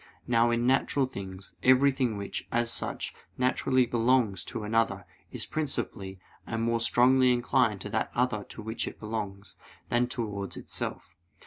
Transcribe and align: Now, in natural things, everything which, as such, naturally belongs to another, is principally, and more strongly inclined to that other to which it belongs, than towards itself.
Now, 0.25 0.49
in 0.49 0.65
natural 0.65 1.05
things, 1.05 1.53
everything 1.61 2.17
which, 2.17 2.47
as 2.51 2.73
such, 2.73 3.13
naturally 3.37 3.85
belongs 3.85 4.43
to 4.45 4.63
another, 4.63 5.05
is 5.31 5.45
principally, 5.45 6.19
and 6.47 6.63
more 6.63 6.79
strongly 6.79 7.31
inclined 7.31 7.81
to 7.81 7.89
that 7.91 8.09
other 8.15 8.41
to 8.45 8.63
which 8.63 8.87
it 8.87 8.99
belongs, 8.99 9.57
than 9.89 10.07
towards 10.07 10.57
itself. 10.57 11.13